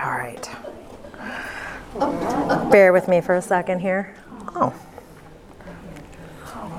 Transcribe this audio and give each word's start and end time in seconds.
All 0.00 0.12
right. 0.12 0.48
Bear 2.70 2.92
with 2.92 3.08
me 3.08 3.20
for 3.20 3.34
a 3.34 3.42
second 3.42 3.80
here. 3.80 4.14
Oh. 4.54 4.72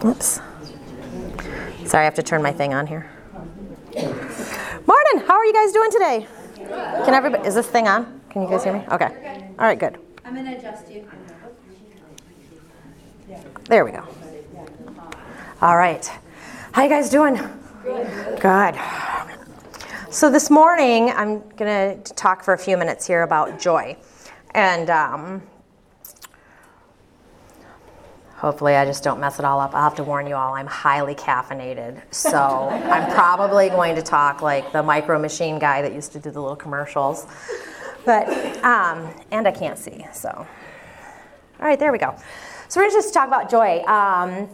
Oops. 0.05 0.39
Sorry, 1.85 2.01
I 2.01 2.05
have 2.05 2.15
to 2.15 2.23
turn 2.23 2.41
my 2.41 2.53
thing 2.53 2.73
on 2.73 2.87
here. 2.87 3.09
Morning. 3.93 5.27
How 5.27 5.35
are 5.35 5.45
you 5.45 5.53
guys 5.53 5.73
doing 5.73 5.91
today? 5.91 6.27
Can 7.03 7.13
everybody? 7.13 7.45
Is 7.45 7.55
this 7.55 7.68
thing 7.68 7.89
on? 7.89 8.21
Can 8.29 8.43
you 8.43 8.50
guys 8.50 8.63
hear 8.63 8.71
me? 8.71 8.86
Okay. 8.89 9.49
All 9.59 9.65
right. 9.65 9.77
Good. 9.77 9.97
I'm 10.23 10.36
gonna 10.36 10.55
adjust 10.55 10.89
you. 10.89 11.05
There 13.65 13.83
we 13.83 13.91
go. 13.91 14.07
All 15.61 15.75
right. 15.75 16.09
How 16.71 16.83
you 16.83 16.89
guys 16.89 17.09
doing? 17.09 17.36
Good. 17.83 18.39
Good. 18.39 18.75
So 20.12 20.32
this 20.32 20.50
morning, 20.50 21.12
I'm 21.12 21.48
going 21.50 22.02
to 22.02 22.14
talk 22.16 22.44
for 22.44 22.55
a 22.55 22.58
few 22.58 22.78
minutes 22.78 23.05
here 23.05 23.21
about 23.21 23.59
joy, 23.59 23.95
and 24.55 24.90
um, 24.90 25.44
hopefully, 28.34 28.73
I 28.76 28.86
just 28.86 29.03
don't 29.03 29.20
mess 29.20 29.38
it 29.38 29.45
all 29.45 29.59
up. 29.59 29.76
I'll 29.76 29.84
have 29.84 29.94
to 29.98 30.03
warn 30.03 30.26
you 30.26 30.34
all. 30.34 30.55
I'm 30.55 30.66
highly 30.66 31.14
caffeinated, 31.14 32.02
so 32.12 32.40
I'm 32.70 33.14
probably 33.14 33.70
going 33.70 33.95
to 33.98 34.02
talk 34.02 34.41
like 34.41 34.72
the 34.72 34.81
micro 34.81 35.20
machine 35.20 35.59
guy 35.59 35.84
that 35.84 35.94
used 35.94 36.12
to 36.14 36.20
do 36.20 36.31
the 36.31 36.41
little 36.41 36.55
commercials. 36.55 37.28
But 38.03 38.28
um, 38.64 39.14
and 39.30 39.48
I 39.48 39.52
can't 39.52 39.78
see, 39.78 40.08
so 40.12 40.30
all 40.30 40.48
right, 41.59 41.78
there 41.78 41.91
we 41.91 42.00
go. 42.00 42.17
So 42.67 42.80
we're 42.80 42.86
going 42.86 43.00
to 43.00 43.03
just 43.03 43.14
talk 43.14 43.28
about 43.28 43.52
joy. 43.52 43.84
Um, 43.84 44.50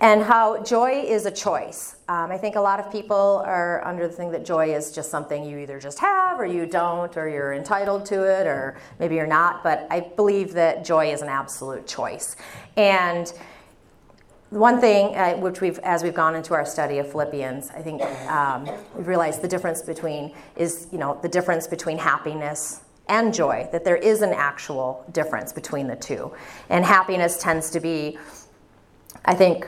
and 0.00 0.22
how 0.22 0.62
joy 0.62 1.04
is 1.06 1.26
a 1.26 1.30
choice. 1.30 1.95
Um, 2.08 2.30
I 2.30 2.38
think 2.38 2.54
a 2.54 2.60
lot 2.60 2.78
of 2.78 2.92
people 2.92 3.42
are 3.44 3.84
under 3.84 4.06
the 4.06 4.14
thing 4.14 4.30
that 4.30 4.44
joy 4.44 4.72
is 4.72 4.92
just 4.92 5.10
something 5.10 5.44
you 5.44 5.58
either 5.58 5.80
just 5.80 5.98
have 5.98 6.38
or 6.38 6.46
you 6.46 6.64
don't, 6.64 7.16
or 7.16 7.28
you're 7.28 7.52
entitled 7.52 8.06
to 8.06 8.22
it, 8.22 8.46
or 8.46 8.76
maybe 9.00 9.16
you're 9.16 9.26
not. 9.26 9.64
But 9.64 9.88
I 9.90 10.00
believe 10.14 10.52
that 10.52 10.84
joy 10.84 11.12
is 11.12 11.20
an 11.20 11.28
absolute 11.28 11.84
choice. 11.88 12.36
And 12.76 13.32
one 14.50 14.80
thing, 14.80 15.16
uh, 15.16 15.36
which 15.38 15.60
we've, 15.60 15.80
as 15.80 16.04
we've 16.04 16.14
gone 16.14 16.36
into 16.36 16.54
our 16.54 16.64
study 16.64 16.98
of 16.98 17.10
Philippians, 17.10 17.70
I 17.70 17.82
think 17.82 18.00
um, 18.30 18.68
we've 18.94 19.08
realized 19.08 19.42
the 19.42 19.48
difference 19.48 19.82
between 19.82 20.32
is, 20.54 20.86
you 20.92 20.98
know, 20.98 21.18
the 21.22 21.28
difference 21.28 21.66
between 21.66 21.98
happiness 21.98 22.82
and 23.08 23.34
joy. 23.34 23.68
That 23.72 23.84
there 23.84 23.96
is 23.96 24.22
an 24.22 24.32
actual 24.32 25.04
difference 25.10 25.52
between 25.52 25.88
the 25.88 25.96
two, 25.96 26.32
and 26.68 26.84
happiness 26.84 27.36
tends 27.38 27.70
to 27.70 27.80
be, 27.80 28.16
I 29.24 29.34
think, 29.34 29.66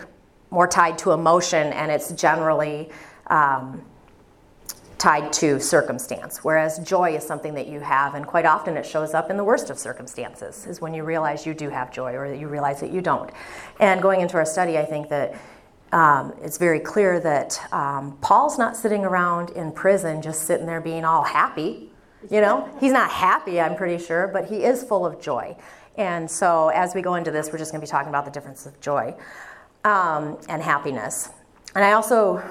more 0.50 0.66
tied 0.66 0.98
to 0.98 1.12
emotion, 1.12 1.72
and 1.72 1.90
it's 1.90 2.10
generally 2.12 2.90
um, 3.28 3.82
tied 4.98 5.32
to 5.32 5.60
circumstance. 5.60 6.42
Whereas 6.42 6.78
joy 6.80 7.14
is 7.16 7.24
something 7.24 7.54
that 7.54 7.68
you 7.68 7.80
have, 7.80 8.14
and 8.14 8.26
quite 8.26 8.44
often 8.44 8.76
it 8.76 8.84
shows 8.84 9.14
up 9.14 9.30
in 9.30 9.36
the 9.36 9.44
worst 9.44 9.70
of 9.70 9.78
circumstances, 9.78 10.66
is 10.66 10.80
when 10.80 10.92
you 10.92 11.04
realize 11.04 11.46
you 11.46 11.54
do 11.54 11.70
have 11.70 11.92
joy 11.92 12.14
or 12.14 12.28
that 12.28 12.38
you 12.38 12.48
realize 12.48 12.80
that 12.80 12.90
you 12.90 13.00
don't. 13.00 13.30
And 13.78 14.02
going 14.02 14.20
into 14.20 14.36
our 14.36 14.44
study, 14.44 14.76
I 14.76 14.84
think 14.84 15.08
that 15.08 15.34
um, 15.92 16.34
it's 16.42 16.58
very 16.58 16.80
clear 16.80 17.20
that 17.20 17.60
um, 17.72 18.18
Paul's 18.20 18.58
not 18.58 18.76
sitting 18.76 19.04
around 19.04 19.50
in 19.50 19.72
prison 19.72 20.20
just 20.20 20.42
sitting 20.42 20.66
there 20.66 20.80
being 20.80 21.04
all 21.04 21.22
happy. 21.22 21.90
You 22.30 22.40
know, 22.40 22.68
he's 22.80 22.92
not 22.92 23.10
happy, 23.10 23.60
I'm 23.60 23.76
pretty 23.76 24.02
sure, 24.02 24.28
but 24.28 24.46
he 24.46 24.64
is 24.64 24.82
full 24.82 25.06
of 25.06 25.20
joy. 25.20 25.56
And 25.96 26.30
so, 26.30 26.68
as 26.68 26.94
we 26.94 27.02
go 27.02 27.16
into 27.16 27.32
this, 27.32 27.50
we're 27.50 27.58
just 27.58 27.72
going 27.72 27.80
to 27.80 27.86
be 27.86 27.90
talking 27.90 28.08
about 28.08 28.24
the 28.24 28.30
difference 28.30 28.66
of 28.66 28.80
joy 28.80 29.16
um, 29.88 30.38
and 30.48 30.62
happiness. 30.62 31.30
And 31.74 31.84
I 31.84 31.92
also 31.92 32.42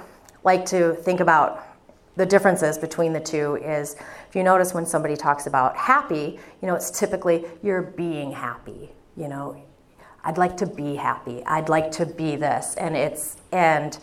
like 0.43 0.65
to 0.67 0.95
think 0.95 1.19
about 1.19 1.63
the 2.15 2.25
differences 2.25 2.77
between 2.79 3.13
the 3.13 3.19
two 3.19 3.57
is 3.57 3.95
if 4.27 4.35
you 4.35 4.43
notice 4.43 4.73
when 4.73 4.85
somebody 4.85 5.15
talks 5.15 5.45
about 5.45 5.77
happy, 5.77 6.39
you 6.61 6.67
know, 6.67 6.73
it's 6.73 6.89
typically 6.89 7.45
you're 7.61 7.83
being 7.83 8.31
happy, 8.31 8.89
you 9.15 9.27
know, 9.27 9.61
I'd 10.23 10.37
like 10.37 10.57
to 10.57 10.65
be 10.65 10.95
happy. 10.95 11.43
I'd 11.45 11.69
like 11.69 11.91
to 11.91 12.05
be 12.05 12.35
this 12.35 12.73
and 12.75 12.97
it's 12.97 13.37
and 13.51 13.97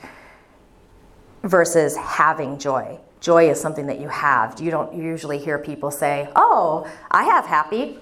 versus 1.43 1.97
having 1.97 2.59
joy. 2.59 2.99
Joy 3.21 3.51
is 3.51 3.61
something 3.61 3.87
that 3.87 4.01
you 4.01 4.09
have. 4.09 4.61
You 4.61 4.71
don't 4.71 4.95
usually 4.95 5.39
hear 5.39 5.59
people 5.59 5.91
say, 5.91 6.29
"Oh, 6.37 6.87
I 7.11 7.25
have 7.25 7.47
happy." 7.47 7.99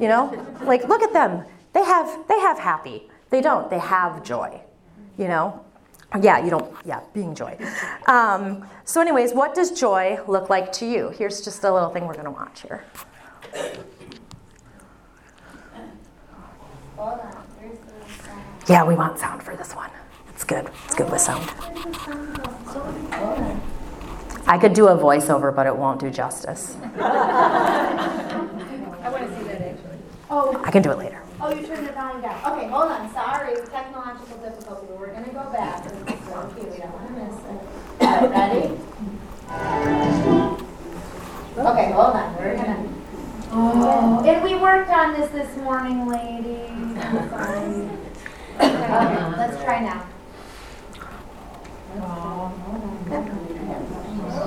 You 0.00 0.08
know? 0.08 0.46
like 0.62 0.88
look 0.88 1.02
at 1.02 1.12
them. 1.12 1.44
They 1.74 1.84
have 1.84 2.26
they 2.28 2.40
have 2.40 2.58
happy. 2.58 3.08
They 3.34 3.40
don't. 3.40 3.68
They 3.68 3.80
have 3.80 4.22
joy, 4.22 4.60
you 5.18 5.26
know? 5.26 5.64
Yeah, 6.22 6.44
you 6.44 6.50
don't, 6.50 6.72
yeah, 6.84 7.00
being 7.12 7.34
joy. 7.34 7.58
Um, 8.06 8.64
so, 8.84 9.00
anyways, 9.00 9.32
what 9.34 9.56
does 9.56 9.72
joy 9.72 10.20
look 10.28 10.50
like 10.50 10.70
to 10.74 10.86
you? 10.86 11.08
Here's 11.08 11.40
just 11.40 11.64
a 11.64 11.74
little 11.74 11.90
thing 11.90 12.06
we're 12.06 12.12
going 12.12 12.26
to 12.26 12.30
watch 12.30 12.62
here. 12.62 12.84
Yeah, 18.68 18.84
we 18.84 18.94
want 18.94 19.18
sound 19.18 19.42
for 19.42 19.56
this 19.56 19.74
one. 19.74 19.90
It's 20.28 20.44
good. 20.44 20.70
It's 20.84 20.94
good 20.94 21.10
with 21.10 21.20
sound. 21.20 21.50
I 24.46 24.58
could 24.58 24.74
do 24.74 24.86
a 24.86 24.96
voiceover, 24.96 25.52
but 25.52 25.66
it 25.66 25.74
won't 25.76 25.98
do 25.98 26.08
justice. 26.08 26.76
I 27.00 28.38
wanna 29.10 29.26
see 29.36 29.44
that 29.48 29.60
actually. 29.60 29.98
Oh, 30.30 30.62
I 30.64 30.70
can 30.70 30.82
do 30.82 30.92
it 30.92 30.98
later. 30.98 31.23
Oh, 31.44 31.54
you 31.54 31.66
turned 31.66 31.86
it 31.86 31.94
down 31.94 32.18
again. 32.18 32.36
Okay, 32.46 32.68
hold 32.68 32.90
on, 32.90 33.12
sorry, 33.12 33.54
technological 33.66 34.38
difficulty, 34.38 34.86
we're 34.98 35.12
gonna 35.12 35.28
go 35.28 35.50
back. 35.52 35.84
Okay, 35.86 36.70
we 36.70 36.78
don't 36.78 36.92
wanna 36.92 37.10
miss 37.10 37.38
it. 37.38 37.60
All 38.00 38.06
right, 38.08 38.30
ready? 38.30 38.80
Okay, 41.58 41.92
hold 41.92 42.16
on, 42.16 42.36
we're 42.36 42.56
gonna. 42.56 42.88
Oh. 43.50 44.24
And 44.24 44.42
we 44.42 44.54
worked 44.56 44.90
on 44.90 45.12
this 45.12 45.30
this 45.30 45.56
morning, 45.58 46.06
ladies. 46.08 46.96
Okay, 48.56 48.88
let's 49.36 49.62
try 49.62 49.80
now. 49.80 50.06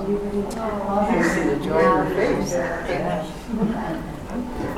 You 0.08 1.24
see 1.24 1.44
the 1.44 1.56
joy 1.64 1.80
in 1.80 1.86
her 1.86 2.84
face. 2.86 4.74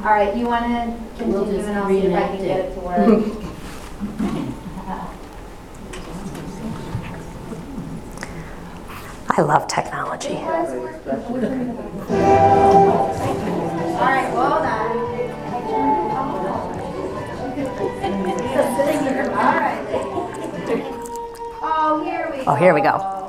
All 0.00 0.06
right, 0.06 0.34
you 0.34 0.46
wanna 0.46 0.96
We'll 1.18 1.44
continue 1.44 1.56
just 1.58 1.68
and 1.68 1.78
I'll 1.78 1.88
see 1.88 1.98
if 1.98 2.14
I 2.14 2.28
can 2.28 2.38
reenact 2.38 2.38
get 2.38 2.58
it. 2.58 2.70
it 2.70 2.74
to 2.74 2.80
work. 2.80 2.96
I 9.28 9.42
love 9.42 9.66
technology. 9.68 10.36
All 10.36 10.50
right, 14.00 14.32
well 14.32 14.62
done. 14.62 14.90
All 19.30 19.54
right. 19.54 19.86
Oh, 21.62 22.02
here 22.02 22.26
we 22.32 22.38
go. 22.38 22.44
Oh, 22.46 22.54
here 22.54 22.72
we 22.74 22.80
go. 22.80 23.19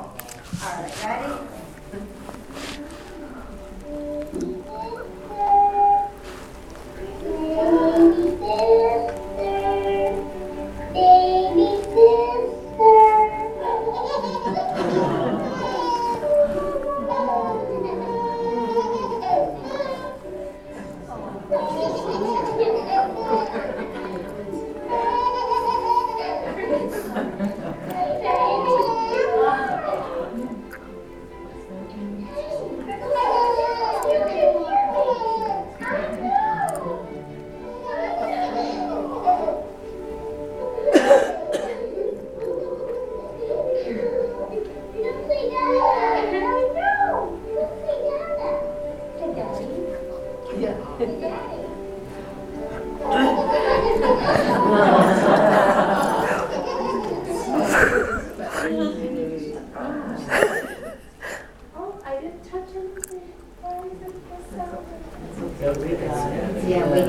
This 66.12 66.24
out? 66.24 66.68
Yeah, 66.68 66.84
we 66.92 67.00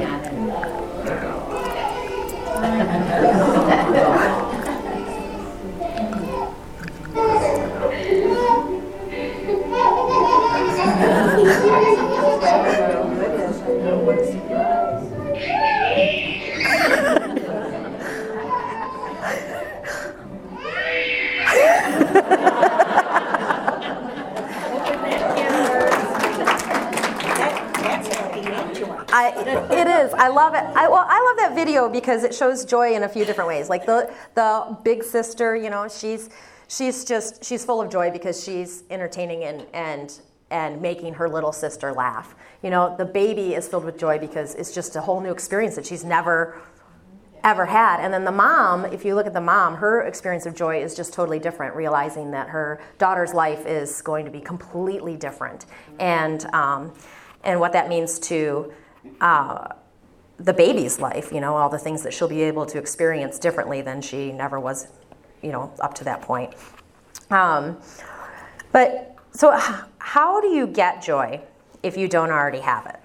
it. 29.37 30.13
I 30.13 30.27
love 30.27 30.53
it. 30.53 30.63
I, 30.63 30.87
well, 30.87 31.05
I 31.07 31.23
love 31.23 31.37
that 31.37 31.55
video 31.55 31.89
because 31.89 32.23
it 32.23 32.33
shows 32.33 32.65
joy 32.65 32.93
in 32.93 33.03
a 33.03 33.09
few 33.09 33.25
different 33.25 33.47
ways. 33.47 33.69
Like 33.69 33.85
the 33.85 34.13
the 34.35 34.77
big 34.83 35.03
sister, 35.03 35.55
you 35.55 35.69
know, 35.69 35.87
she's 35.87 36.29
she's 36.67 37.05
just 37.05 37.43
she's 37.43 37.63
full 37.65 37.81
of 37.81 37.91
joy 37.91 38.11
because 38.11 38.43
she's 38.43 38.83
entertaining 38.89 39.43
and 39.43 39.65
and 39.73 40.19
and 40.49 40.81
making 40.81 41.15
her 41.15 41.27
little 41.27 41.51
sister 41.51 41.91
laugh. 41.91 42.35
You 42.61 42.69
know, 42.69 42.95
the 42.95 43.05
baby 43.05 43.55
is 43.55 43.67
filled 43.67 43.85
with 43.85 43.97
joy 43.97 44.19
because 44.19 44.55
it's 44.55 44.73
just 44.73 44.95
a 44.95 45.01
whole 45.01 45.19
new 45.19 45.31
experience 45.31 45.75
that 45.75 45.85
she's 45.85 46.03
never 46.03 46.61
ever 47.43 47.65
had. 47.65 47.99
And 47.99 48.13
then 48.13 48.23
the 48.23 48.31
mom, 48.31 48.85
if 48.85 49.03
you 49.03 49.15
look 49.15 49.27
at 49.27 49.33
the 49.33 49.41
mom, 49.41 49.75
her 49.75 50.03
experience 50.03 50.45
of 50.45 50.55
joy 50.55 50.81
is 50.81 50.95
just 50.95 51.13
totally 51.13 51.39
different, 51.39 51.75
realizing 51.75 52.31
that 52.31 52.49
her 52.49 52.81
daughter's 52.97 53.33
life 53.33 53.65
is 53.65 54.01
going 54.01 54.25
to 54.25 54.31
be 54.31 54.39
completely 54.39 55.17
different, 55.17 55.65
and 55.99 56.45
um, 56.53 56.93
and 57.43 57.59
what 57.59 57.73
that 57.73 57.89
means 57.89 58.19
to 58.19 58.71
uh, 59.21 59.69
the 60.37 60.53
baby's 60.53 60.99
life. 60.99 61.31
You 61.31 61.41
know, 61.41 61.55
all 61.55 61.69
the 61.69 61.79
things 61.79 62.03
that 62.03 62.13
she'll 62.13 62.27
be 62.27 62.43
able 62.43 62.65
to 62.67 62.77
experience 62.77 63.39
differently 63.39 63.81
than 63.81 64.01
she 64.01 64.31
never 64.31 64.59
was, 64.59 64.87
you 65.41 65.51
know, 65.51 65.71
up 65.79 65.93
to 65.95 66.03
that 66.05 66.21
point. 66.21 66.53
Um, 67.29 67.77
but 68.71 69.15
so, 69.31 69.57
how 69.97 70.41
do 70.41 70.47
you 70.47 70.67
get 70.67 71.01
joy 71.01 71.41
if 71.81 71.97
you 71.97 72.07
don't 72.07 72.29
already 72.29 72.59
have 72.59 72.85
it? 72.85 72.99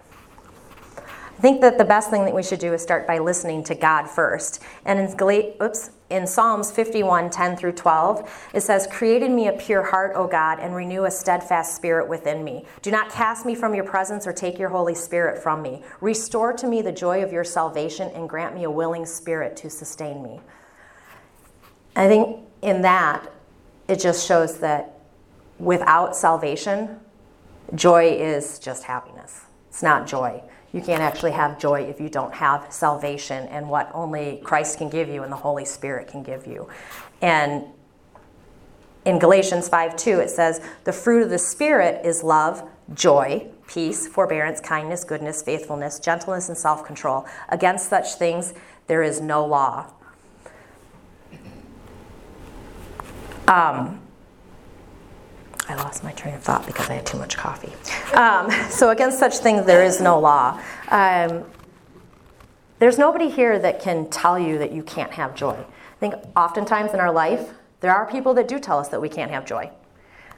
I 1.39 1.41
think 1.41 1.61
that 1.61 1.79
the 1.79 1.85
best 1.85 2.11
thing 2.11 2.25
that 2.25 2.35
we 2.35 2.43
should 2.43 2.59
do 2.59 2.75
is 2.75 2.83
start 2.83 3.07
by 3.07 3.19
listening 3.19 3.63
to 3.65 3.75
God 3.75 4.09
first. 4.09 4.61
And 4.85 4.99
in, 4.99 5.55
oops, 5.63 5.91
in 6.11 6.27
Psalms 6.27 6.71
51 6.71 7.31
10 7.31 7.57
through 7.57 7.73
12, 7.73 8.51
it 8.55 8.63
says, 8.63 8.87
Create 8.91 9.23
in 9.23 9.35
me 9.35 9.49
a 9.49 9.53
pure 9.53 9.83
heart, 9.83 10.13
O 10.15 10.27
God, 10.27 10.59
and 10.59 10.75
renew 10.75 11.05
a 11.05 11.11
steadfast 11.11 11.77
spirit 11.77 12.09
within 12.09 12.43
me. 12.43 12.65
Do 12.81 12.91
not 12.91 13.11
cast 13.11 13.45
me 13.45 13.55
from 13.55 13.75
your 13.75 13.85
presence 13.85 14.27
or 14.27 14.33
take 14.33 14.59
your 14.59 14.71
Holy 14.71 14.95
Spirit 14.95 15.43
from 15.43 15.61
me. 15.61 15.83
Restore 16.01 16.55
to 16.55 16.67
me 16.67 16.81
the 16.81 16.93
joy 16.93 17.23
of 17.23 17.33
your 17.33 17.45
salvation 17.45 18.11
and 18.15 18.29
grant 18.29 18.55
me 18.55 18.65
a 18.65 18.71
willing 18.71 19.05
spirit 19.05 19.57
to 19.59 19.71
sustain 19.71 20.23
me. 20.23 20.41
I 21.95 22.09
think 22.09 22.41
in 22.63 22.83
that, 22.83 23.31
it 23.87 24.01
just 24.01 24.27
shows 24.27 24.59
that 24.61 25.01
without 25.59 26.17
salvation, 26.17 27.01
joy 27.75 28.13
is 28.13 28.59
just 28.59 28.85
happiness. 28.85 29.43
It's 29.69 29.83
not 29.83 30.07
joy. 30.07 30.43
You 30.73 30.83
can't 30.83 31.01
actually 31.03 31.33
have 31.33 31.59
joy 31.59 31.83
if 31.83 32.01
you 32.01 32.09
don't 32.09 32.35
have 32.35 32.71
salvation 32.73 33.49
and 33.49 33.69
what 33.71 33.91
only 33.95 34.41
Christ 34.45 34.79
can 34.79 34.91
give 34.91 35.09
you 35.09 35.23
and 35.23 35.33
the 35.33 35.37
Holy 35.37 35.65
Spirit 35.65 36.09
can 36.09 36.23
give 36.23 36.47
you. 36.47 36.69
And 37.23 37.65
in 39.05 39.19
Galatians 39.19 39.69
5 39.69 39.97
2, 39.97 40.21
it 40.21 40.31
says, 40.31 40.61
The 40.85 40.93
fruit 40.93 41.23
of 41.23 41.31
the 41.31 41.39
Spirit 41.39 42.05
is 42.05 42.23
love, 42.23 42.69
joy, 42.93 43.47
peace, 43.67 44.07
forbearance, 44.07 44.61
kindness, 44.61 45.05
goodness, 45.05 45.43
faithfulness, 45.43 45.99
gentleness, 45.99 46.49
and 46.49 46.59
self 46.59 46.85
control. 46.85 47.27
Against 47.49 47.89
such 47.89 48.15
things, 48.15 48.53
there 48.87 49.03
is 49.03 49.21
no 49.21 49.47
law. 49.47 49.91
Um, 53.47 54.03
I 55.69 55.75
lost 55.75 56.03
my 56.03 56.13
train 56.13 56.35
of 56.35 56.43
thought 56.43 56.67
because 56.67 56.89
I 56.89 56.95
had 56.95 57.07
too 57.07 57.19
much 57.19 57.37
coffee. 57.37 57.73
Um, 58.15 58.51
so, 58.71 58.91
against 58.91 59.19
such 59.19 59.39
things, 59.39 59.67
there 59.67 59.85
is 59.85 60.01
no 60.01 60.19
law. 60.19 60.61
Um, 60.89 61.45
there's 62.79 62.97
nobody 62.97 63.29
here 63.29 63.59
that 63.59 63.83
can 63.83 64.09
tell 64.09 64.39
you 64.39 64.59
that 64.59 64.73
you 64.73 64.83
can't 64.83 65.13
have 65.13 65.35
joy. 65.35 65.57
I 65.57 66.01
think 66.01 66.15
oftentimes 66.37 66.95
in 66.95 67.01
our 67.01 67.13
life, 67.13 67.51
there 67.81 67.95
are 67.95 68.07
people 68.11 68.35
that 68.35 68.49
do 68.49 68.59
tell 68.59 68.79
us 68.79 68.89
that 68.89 69.01
we 69.01 69.09
can't 69.09 69.31
have 69.31 69.45
joy. 69.45 69.71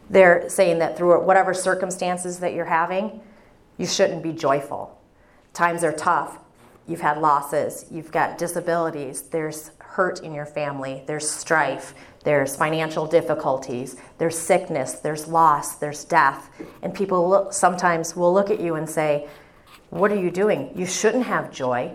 They're 0.08 0.48
saying 0.48 0.80
that 0.80 0.96
through 0.96 1.22
whatever 1.24 1.54
circumstances 1.54 2.40
that 2.40 2.54
you're 2.54 2.64
having, 2.64 3.20
you 3.78 3.86
shouldn't 3.86 4.22
be 4.22 4.32
joyful. 4.32 4.98
Times 5.52 5.84
are 5.84 5.92
tough. 5.92 6.38
You've 6.86 7.00
had 7.00 7.18
losses, 7.18 7.84
you've 7.88 8.10
got 8.10 8.36
disabilities, 8.36 9.22
there's 9.22 9.70
hurt 9.78 10.24
in 10.24 10.34
your 10.34 10.46
family, 10.46 11.04
there's 11.06 11.28
strife, 11.30 11.94
there's 12.22 12.54
financial 12.54 13.06
difficulties, 13.06 13.96
there's 14.18 14.36
sickness, 14.36 14.94
there's 14.94 15.26
loss, 15.26 15.76
there's 15.76 16.04
death. 16.04 16.50
And 16.82 16.94
people 16.94 17.28
look, 17.28 17.52
sometimes 17.52 18.14
will 18.14 18.32
look 18.32 18.50
at 18.50 18.60
you 18.60 18.74
and 18.74 18.88
say, 18.88 19.28
What 19.88 20.12
are 20.12 20.20
you 20.20 20.30
doing? 20.30 20.70
You 20.74 20.86
shouldn't 20.86 21.24
have 21.24 21.50
joy. 21.50 21.92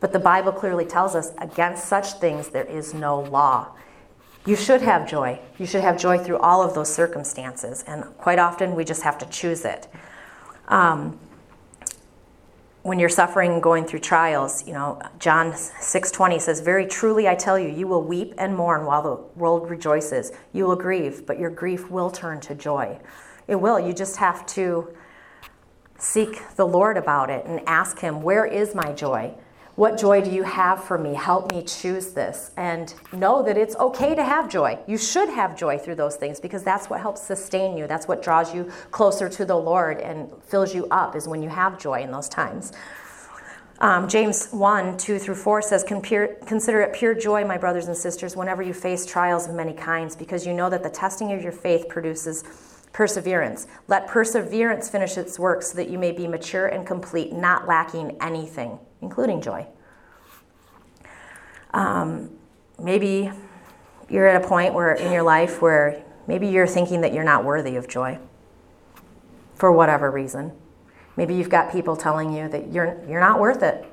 But 0.00 0.12
the 0.12 0.18
Bible 0.18 0.52
clearly 0.52 0.84
tells 0.84 1.14
us 1.14 1.32
against 1.38 1.84
such 1.84 2.14
things 2.14 2.48
there 2.48 2.64
is 2.64 2.92
no 2.94 3.20
law. 3.20 3.68
You 4.44 4.56
should 4.56 4.82
have 4.82 5.08
joy. 5.08 5.38
You 5.58 5.66
should 5.66 5.82
have 5.82 5.96
joy 5.96 6.18
through 6.18 6.38
all 6.38 6.62
of 6.62 6.74
those 6.74 6.92
circumstances. 6.92 7.84
And 7.86 8.04
quite 8.18 8.40
often 8.40 8.74
we 8.74 8.84
just 8.84 9.02
have 9.02 9.16
to 9.18 9.26
choose 9.26 9.64
it. 9.64 9.86
Um, 10.66 11.20
when 12.82 12.98
you're 12.98 13.08
suffering 13.08 13.52
and 13.52 13.62
going 13.62 13.84
through 13.84 14.00
trials, 14.00 14.66
you 14.66 14.72
know, 14.72 15.00
John 15.18 15.52
6:20 15.52 16.38
says, 16.38 16.60
"Very 16.60 16.86
truly 16.86 17.28
I 17.28 17.34
tell 17.34 17.58
you, 17.58 17.68
you 17.68 17.86
will 17.86 18.02
weep 18.02 18.34
and 18.38 18.56
mourn 18.56 18.86
while 18.86 19.02
the 19.02 19.16
world 19.36 19.70
rejoices. 19.70 20.32
You 20.52 20.66
will 20.66 20.76
grieve, 20.76 21.24
but 21.26 21.38
your 21.38 21.50
grief 21.50 21.90
will 21.90 22.10
turn 22.10 22.40
to 22.40 22.54
joy." 22.54 22.98
It 23.46 23.56
will. 23.56 23.78
You 23.78 23.92
just 23.92 24.16
have 24.16 24.44
to 24.46 24.88
seek 25.96 26.42
the 26.56 26.66
Lord 26.66 26.96
about 26.96 27.30
it 27.30 27.44
and 27.46 27.60
ask 27.66 28.00
him, 28.00 28.22
"Where 28.22 28.44
is 28.44 28.74
my 28.74 28.92
joy? 28.92 29.34
What 29.82 29.98
joy 29.98 30.20
do 30.20 30.30
you 30.30 30.44
have 30.44 30.84
for 30.84 30.96
me? 30.96 31.12
Help 31.12 31.50
me 31.52 31.60
choose 31.64 32.12
this." 32.12 32.52
And 32.56 32.94
know 33.12 33.42
that 33.42 33.58
it's 33.58 33.74
okay 33.74 34.14
to 34.14 34.22
have 34.22 34.48
joy. 34.48 34.78
You 34.86 34.96
should 34.96 35.28
have 35.28 35.56
joy 35.56 35.76
through 35.76 35.96
those 35.96 36.14
things 36.14 36.38
because 36.38 36.62
that's 36.62 36.88
what 36.88 37.00
helps 37.00 37.20
sustain 37.20 37.76
you. 37.76 37.88
That's 37.88 38.06
what 38.06 38.22
draws 38.22 38.54
you 38.54 38.70
closer 38.92 39.28
to 39.30 39.44
the 39.44 39.56
Lord 39.56 39.98
and 39.98 40.30
fills 40.44 40.72
you 40.72 40.86
up 40.92 41.16
is 41.16 41.26
when 41.26 41.42
you 41.42 41.48
have 41.48 41.80
joy 41.80 42.00
in 42.00 42.12
those 42.12 42.28
times. 42.28 42.72
Um, 43.80 44.06
James 44.06 44.50
1 44.52 44.98
2 44.98 45.18
through 45.18 45.34
4 45.34 45.62
says, 45.62 45.82
Consider 45.82 46.80
it 46.82 46.92
pure 46.92 47.14
joy, 47.14 47.44
my 47.44 47.58
brothers 47.58 47.88
and 47.88 47.96
sisters, 47.96 48.36
whenever 48.36 48.62
you 48.62 48.72
face 48.72 49.04
trials 49.04 49.48
of 49.48 49.56
many 49.56 49.72
kinds, 49.72 50.14
because 50.14 50.46
you 50.46 50.54
know 50.54 50.70
that 50.70 50.84
the 50.84 50.90
testing 50.90 51.32
of 51.32 51.42
your 51.42 51.50
faith 51.50 51.88
produces 51.88 52.44
perseverance. 52.92 53.66
Let 53.88 54.06
perseverance 54.06 54.88
finish 54.88 55.18
its 55.18 55.40
work 55.40 55.62
so 55.64 55.74
that 55.74 55.88
you 55.88 55.98
may 55.98 56.12
be 56.12 56.28
mature 56.28 56.68
and 56.68 56.86
complete, 56.86 57.32
not 57.32 57.66
lacking 57.66 58.16
anything, 58.20 58.78
including 59.02 59.42
joy. 59.42 59.66
Um, 61.74 62.30
maybe 62.78 63.30
you're 64.08 64.26
at 64.26 64.42
a 64.42 64.46
point 64.46 64.72
where 64.72 64.92
in 64.92 65.12
your 65.12 65.22
life 65.22 65.60
where 65.60 66.02
maybe 66.26 66.46
you're 66.46 66.66
thinking 66.66 67.00
that 67.02 67.12
you're 67.12 67.24
not 67.24 67.44
worthy 67.44 67.76
of 67.76 67.88
joy 67.88 68.18
for 69.54 69.70
whatever 69.72 70.10
reason. 70.10 70.52
Maybe 71.16 71.34
you've 71.34 71.50
got 71.50 71.70
people 71.70 71.96
telling 71.96 72.32
you 72.32 72.48
that 72.48 72.72
you're, 72.72 72.98
you're 73.08 73.20
not 73.20 73.38
worth 73.38 73.62
it. 73.62 73.84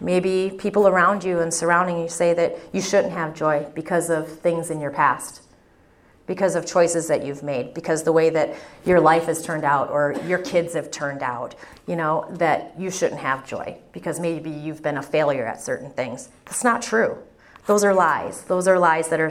Maybe 0.00 0.54
people 0.58 0.88
around 0.88 1.22
you 1.22 1.40
and 1.40 1.52
surrounding 1.52 1.98
you 1.98 2.08
say 2.08 2.34
that 2.34 2.58
you 2.72 2.80
shouldn't 2.80 3.12
have 3.12 3.34
joy 3.34 3.66
because 3.74 4.10
of 4.10 4.28
things 4.28 4.70
in 4.70 4.80
your 4.80 4.90
past, 4.90 5.42
because 6.32 6.54
of 6.54 6.64
choices 6.64 7.08
that 7.08 7.26
you've 7.26 7.42
made, 7.42 7.74
because 7.74 8.04
the 8.04 8.12
way 8.12 8.30
that 8.30 8.54
your 8.86 8.98
life 8.98 9.26
has 9.26 9.44
turned 9.44 9.64
out 9.64 9.90
or 9.90 10.14
your 10.26 10.38
kids 10.38 10.72
have 10.72 10.90
turned 10.90 11.22
out, 11.22 11.54
you 11.86 11.94
know, 11.94 12.26
that 12.30 12.72
you 12.78 12.90
shouldn't 12.90 13.20
have 13.20 13.46
joy 13.46 13.76
because 13.92 14.18
maybe 14.18 14.48
you've 14.48 14.82
been 14.82 14.96
a 14.96 15.02
failure 15.02 15.44
at 15.44 15.60
certain 15.60 15.90
things. 15.90 16.30
That's 16.46 16.64
not 16.64 16.80
true. 16.80 17.18
Those 17.66 17.84
are 17.84 17.92
lies. 17.92 18.44
Those 18.44 18.66
are 18.66 18.78
lies 18.78 19.10
that 19.10 19.20
are, 19.20 19.30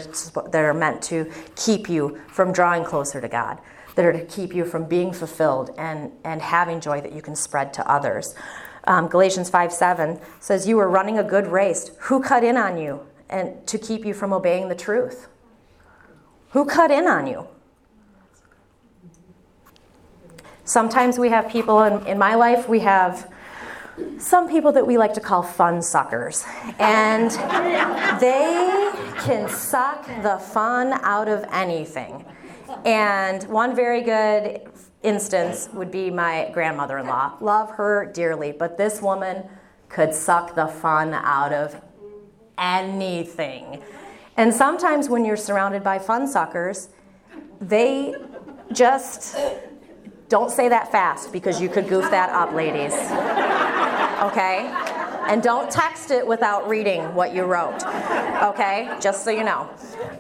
that 0.51 0.63
are 0.63 0.75
meant 0.75 1.01
to 1.05 1.31
keep 1.55 1.89
you 1.89 2.21
from 2.27 2.53
drawing 2.53 2.83
closer 2.83 3.19
to 3.19 3.27
God 3.27 3.57
that 3.95 4.05
are 4.05 4.13
to 4.13 4.23
keep 4.25 4.53
you 4.53 4.63
from 4.63 4.85
being 4.85 5.11
fulfilled 5.11 5.71
and, 5.77 6.11
and 6.23 6.41
having 6.41 6.79
joy 6.79 7.01
that 7.01 7.13
you 7.13 7.21
can 7.21 7.35
spread 7.35 7.73
to 7.73 7.91
others. 7.91 8.35
Um, 8.85 9.07
Galatians 9.07 9.49
5 9.49 9.73
7 9.73 10.19
says, 10.39 10.67
You 10.67 10.77
were 10.77 10.87
running 10.87 11.17
a 11.17 11.23
good 11.23 11.47
race. 11.47 11.91
Who 12.01 12.21
cut 12.21 12.43
in 12.43 12.57
on 12.57 12.77
you 12.77 13.05
and 13.27 13.67
to 13.67 13.77
keep 13.77 14.05
you 14.05 14.13
from 14.13 14.31
obeying 14.33 14.69
the 14.69 14.75
truth? 14.75 15.27
Who 16.51 16.65
cut 16.65 16.91
in 16.91 17.07
on 17.07 17.27
you? 17.27 17.47
Sometimes 20.63 21.17
we 21.17 21.29
have 21.29 21.49
people 21.49 21.81
in, 21.83 22.05
in 22.07 22.17
my 22.17 22.35
life, 22.35 22.69
we 22.69 22.79
have 22.79 23.31
some 24.17 24.49
people 24.49 24.71
that 24.73 24.85
we 24.85 24.97
like 24.97 25.13
to 25.13 25.19
call 25.19 25.43
fun 25.43 25.81
suckers. 25.81 26.45
And 26.79 27.31
they 28.19 28.91
can 29.19 29.49
suck 29.49 30.05
the 30.23 30.37
fun 30.37 30.93
out 31.03 31.27
of 31.27 31.45
anything. 31.51 32.25
And 32.85 33.43
one 33.43 33.75
very 33.75 34.01
good 34.01 34.61
instance 35.03 35.69
would 35.73 35.91
be 35.91 36.09
my 36.09 36.49
grandmother 36.53 36.97
in 36.97 37.07
law. 37.07 37.37
Love 37.41 37.71
her 37.71 38.05
dearly, 38.13 38.51
but 38.51 38.77
this 38.77 39.01
woman 39.01 39.43
could 39.89 40.13
suck 40.13 40.55
the 40.55 40.67
fun 40.67 41.13
out 41.13 41.53
of 41.53 41.81
anything. 42.57 43.81
And 44.41 44.51
sometimes 44.51 45.07
when 45.07 45.23
you're 45.23 45.37
surrounded 45.37 45.83
by 45.83 45.99
fun 45.99 46.27
suckers, 46.27 46.89
they 47.59 48.15
just 48.73 49.37
don't 50.29 50.49
say 50.49 50.67
that 50.67 50.91
fast 50.91 51.31
because 51.31 51.61
you 51.61 51.69
could 51.69 51.87
goof 51.87 52.09
that 52.09 52.31
up, 52.31 52.51
ladies. 52.51 52.91
Okay? 54.31 54.65
And 55.29 55.43
don't 55.43 55.69
text 55.69 56.09
it 56.09 56.25
without 56.25 56.67
reading 56.67 57.13
what 57.13 57.35
you 57.35 57.43
wrote. 57.43 57.83
Okay? 58.41 58.91
Just 58.99 59.23
so 59.23 59.29
you 59.29 59.43
know. 59.43 59.69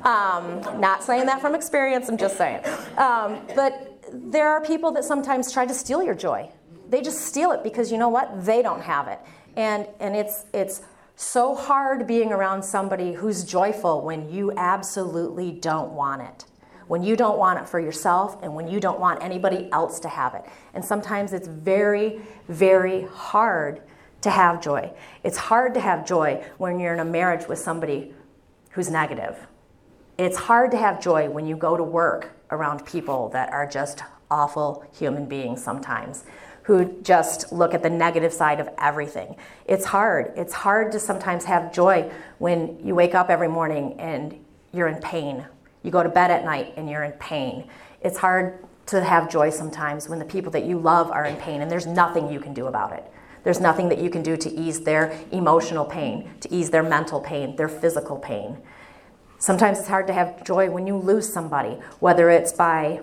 Um, 0.03 0.79
not 0.79 1.01
saying 1.01 1.25
that 1.25 1.41
from 1.41 1.55
experience, 1.55 2.07
I'm 2.07 2.15
just 2.15 2.37
saying. 2.37 2.63
Um, 2.97 3.41
but 3.55 4.03
there 4.13 4.47
are 4.49 4.61
people 4.61 4.91
that 4.91 5.03
sometimes 5.03 5.51
try 5.51 5.65
to 5.65 5.73
steal 5.73 6.03
your 6.03 6.13
joy. 6.13 6.47
They 6.89 7.01
just 7.01 7.21
steal 7.21 7.53
it 7.53 7.63
because 7.63 7.91
you 7.91 7.97
know 7.97 8.09
what? 8.09 8.45
They 8.45 8.61
don't 8.61 8.83
have 8.83 9.07
it. 9.07 9.17
And, 9.55 9.87
and 9.99 10.15
it's, 10.15 10.45
it's 10.53 10.83
so 11.21 11.53
hard 11.53 12.07
being 12.07 12.33
around 12.33 12.63
somebody 12.63 13.13
who's 13.13 13.43
joyful 13.43 14.01
when 14.01 14.27
you 14.27 14.51
absolutely 14.57 15.51
don't 15.51 15.91
want 15.91 16.19
it. 16.19 16.45
When 16.87 17.03
you 17.03 17.15
don't 17.15 17.37
want 17.37 17.59
it 17.59 17.69
for 17.69 17.79
yourself 17.79 18.41
and 18.41 18.55
when 18.55 18.67
you 18.67 18.79
don't 18.79 18.99
want 18.99 19.23
anybody 19.23 19.69
else 19.71 19.99
to 19.99 20.09
have 20.09 20.33
it. 20.33 20.43
And 20.73 20.83
sometimes 20.83 21.31
it's 21.31 21.47
very, 21.47 22.21
very 22.47 23.03
hard 23.03 23.83
to 24.21 24.31
have 24.31 24.63
joy. 24.63 24.91
It's 25.23 25.37
hard 25.37 25.75
to 25.75 25.79
have 25.79 26.07
joy 26.07 26.43
when 26.57 26.79
you're 26.79 26.95
in 26.95 26.99
a 26.99 27.05
marriage 27.05 27.47
with 27.47 27.59
somebody 27.59 28.15
who's 28.71 28.89
negative. 28.89 29.37
It's 30.17 30.37
hard 30.37 30.71
to 30.71 30.77
have 30.77 30.99
joy 30.99 31.29
when 31.29 31.45
you 31.45 31.55
go 31.55 31.77
to 31.77 31.83
work 31.83 32.31
around 32.49 32.83
people 32.83 33.29
that 33.29 33.53
are 33.53 33.67
just 33.67 34.01
awful 34.31 34.83
human 34.91 35.25
beings 35.25 35.63
sometimes 35.63 36.23
who 36.63 37.01
just 37.01 37.51
look 37.51 37.73
at 37.73 37.83
the 37.83 37.89
negative 37.89 38.31
side 38.31 38.59
of 38.59 38.69
everything. 38.77 39.35
It's 39.65 39.85
hard. 39.85 40.33
It's 40.35 40.53
hard 40.53 40.91
to 40.91 40.99
sometimes 40.99 41.45
have 41.45 41.73
joy 41.73 42.11
when 42.37 42.79
you 42.85 42.95
wake 42.95 43.15
up 43.15 43.29
every 43.29 43.47
morning 43.47 43.99
and 43.99 44.43
you're 44.71 44.87
in 44.87 45.01
pain. 45.01 45.45
You 45.83 45.91
go 45.91 46.03
to 46.03 46.09
bed 46.09 46.31
at 46.31 46.45
night 46.45 46.73
and 46.77 46.89
you're 46.89 47.03
in 47.03 47.13
pain. 47.13 47.67
It's 48.01 48.17
hard 48.17 48.65
to 48.87 49.03
have 49.03 49.29
joy 49.29 49.49
sometimes 49.49 50.07
when 50.07 50.19
the 50.19 50.25
people 50.25 50.51
that 50.51 50.65
you 50.65 50.77
love 50.77 51.09
are 51.11 51.25
in 51.25 51.35
pain 51.37 51.61
and 51.61 51.71
there's 51.71 51.87
nothing 51.87 52.31
you 52.31 52.39
can 52.39 52.53
do 52.53 52.67
about 52.67 52.93
it. 52.93 53.03
There's 53.43 53.59
nothing 53.59 53.89
that 53.89 53.97
you 53.97 54.09
can 54.09 54.21
do 54.21 54.37
to 54.37 54.51
ease 54.51 54.81
their 54.81 55.17
emotional 55.31 55.85
pain, 55.85 56.29
to 56.41 56.53
ease 56.53 56.69
their 56.69 56.83
mental 56.83 57.19
pain, 57.19 57.55
their 57.55 57.69
physical 57.69 58.17
pain. 58.19 58.57
Sometimes 59.39 59.79
it's 59.79 59.87
hard 59.87 60.05
to 60.07 60.13
have 60.13 60.43
joy 60.43 60.69
when 60.69 60.85
you 60.85 60.95
lose 60.95 61.31
somebody, 61.31 61.79
whether 61.99 62.29
it's 62.29 62.53
by 62.53 63.01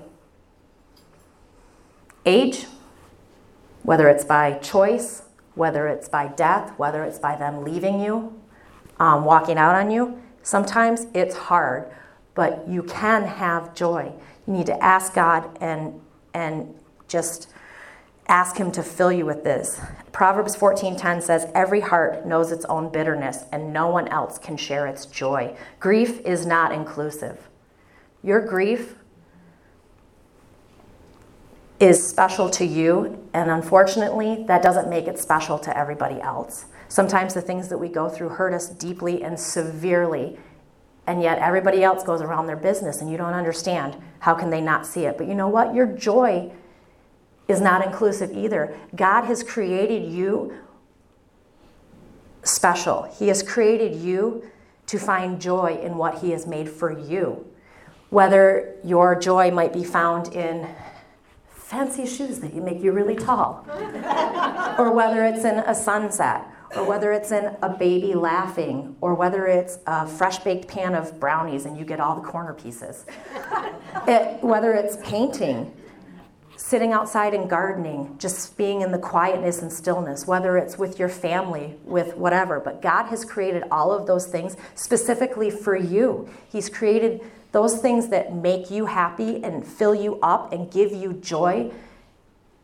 age, 2.24 2.66
whether 3.82 4.08
it's 4.08 4.24
by 4.24 4.52
choice, 4.58 5.22
whether 5.54 5.88
it's 5.88 6.08
by 6.08 6.28
death, 6.28 6.78
whether 6.78 7.04
it's 7.04 7.18
by 7.18 7.36
them 7.36 7.64
leaving 7.64 8.00
you, 8.00 8.40
um, 9.00 9.24
walking 9.24 9.58
out 9.58 9.74
on 9.74 9.90
you. 9.90 10.20
Sometimes 10.42 11.06
it's 11.14 11.36
hard, 11.36 11.90
but 12.34 12.66
you 12.68 12.82
can 12.82 13.24
have 13.24 13.74
joy. 13.74 14.12
You 14.46 14.52
need 14.52 14.66
to 14.66 14.82
ask 14.82 15.14
God 15.14 15.58
and 15.60 16.00
and 16.34 16.74
just 17.08 17.48
ask 18.28 18.56
him 18.56 18.70
to 18.72 18.82
fill 18.82 19.10
you 19.10 19.24
with 19.24 19.42
this. 19.42 19.80
Proverbs 20.12 20.54
14:10 20.54 21.20
says 21.22 21.50
every 21.54 21.80
heart 21.80 22.26
knows 22.26 22.52
its 22.52 22.64
own 22.66 22.90
bitterness 22.90 23.44
and 23.50 23.72
no 23.72 23.88
one 23.88 24.08
else 24.08 24.38
can 24.38 24.56
share 24.56 24.86
its 24.86 25.06
joy. 25.06 25.54
Grief 25.80 26.20
is 26.20 26.46
not 26.46 26.72
inclusive. 26.72 27.48
Your 28.22 28.40
grief 28.40 28.96
is 31.80 32.04
special 32.06 32.50
to 32.50 32.64
you, 32.64 33.28
and 33.32 33.50
unfortunately, 33.50 34.44
that 34.48 34.62
doesn't 34.62 34.90
make 34.90 35.06
it 35.06 35.18
special 35.18 35.58
to 35.60 35.76
everybody 35.76 36.20
else. 36.20 36.66
Sometimes 36.88 37.34
the 37.34 37.42
things 37.42 37.68
that 37.68 37.78
we 37.78 37.88
go 37.88 38.08
through 38.08 38.30
hurt 38.30 38.52
us 38.52 38.68
deeply 38.68 39.22
and 39.22 39.38
severely, 39.38 40.38
and 41.06 41.22
yet 41.22 41.38
everybody 41.38 41.84
else 41.84 42.02
goes 42.02 42.20
around 42.20 42.46
their 42.46 42.56
business 42.56 43.00
and 43.00 43.10
you 43.10 43.16
don't 43.16 43.32
understand. 43.32 43.96
How 44.20 44.34
can 44.34 44.50
they 44.50 44.60
not 44.60 44.86
see 44.86 45.04
it? 45.04 45.16
But 45.16 45.28
you 45.28 45.34
know 45.34 45.48
what? 45.48 45.74
Your 45.74 45.86
joy 45.86 46.50
is 47.46 47.60
not 47.60 47.84
inclusive 47.84 48.32
either. 48.32 48.76
God 48.94 49.24
has 49.24 49.42
created 49.42 50.10
you 50.10 50.54
special, 52.42 53.02
He 53.18 53.28
has 53.28 53.42
created 53.42 53.94
you 53.96 54.50
to 54.86 54.98
find 54.98 55.40
joy 55.40 55.78
in 55.82 55.96
what 55.96 56.18
He 56.18 56.30
has 56.30 56.46
made 56.46 56.68
for 56.68 56.90
you. 56.90 57.46
Whether 58.10 58.74
your 58.82 59.14
joy 59.18 59.50
might 59.50 59.72
be 59.72 59.84
found 59.84 60.34
in 60.34 60.66
fancy 61.68 62.06
shoes 62.06 62.38
that 62.38 62.54
you 62.54 62.62
make 62.62 62.82
you 62.82 62.92
really 62.92 63.14
tall, 63.14 63.62
or 64.78 64.90
whether 64.90 65.22
it's 65.26 65.44
in 65.44 65.58
a 65.58 65.74
sunset, 65.74 66.46
or 66.74 66.82
whether 66.84 67.12
it's 67.12 67.30
in 67.30 67.54
a 67.60 67.68
baby 67.68 68.14
laughing, 68.14 68.96
or 69.02 69.12
whether 69.14 69.46
it's 69.46 69.78
a 69.86 70.06
fresh 70.06 70.38
baked 70.38 70.66
pan 70.66 70.94
of 70.94 71.20
brownies 71.20 71.66
and 71.66 71.76
you 71.76 71.84
get 71.84 72.00
all 72.00 72.14
the 72.18 72.26
corner 72.26 72.54
pieces, 72.54 73.04
it, 74.08 74.42
whether 74.42 74.72
it's 74.72 74.96
painting, 75.04 75.70
sitting 76.56 76.94
outside 76.94 77.34
and 77.34 77.50
gardening, 77.50 78.16
just 78.18 78.56
being 78.56 78.80
in 78.80 78.90
the 78.90 78.98
quietness 78.98 79.60
and 79.60 79.70
stillness, 79.70 80.26
whether 80.26 80.56
it's 80.56 80.78
with 80.78 80.98
your 80.98 81.10
family, 81.10 81.76
with 81.84 82.16
whatever. 82.16 82.60
But 82.60 82.80
God 82.80 83.08
has 83.08 83.26
created 83.26 83.64
all 83.70 83.92
of 83.92 84.06
those 84.06 84.26
things 84.26 84.56
specifically 84.74 85.50
for 85.50 85.76
you. 85.76 86.30
He's 86.48 86.70
created 86.70 87.20
those 87.52 87.78
things 87.78 88.08
that 88.08 88.34
make 88.34 88.70
you 88.70 88.86
happy 88.86 89.42
and 89.42 89.66
fill 89.66 89.94
you 89.94 90.18
up 90.20 90.52
and 90.52 90.70
give 90.70 90.92
you 90.92 91.14
joy, 91.14 91.70